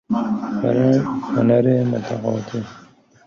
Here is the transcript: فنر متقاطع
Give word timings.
فنر 1.33 1.83
متقاطع 1.83 2.63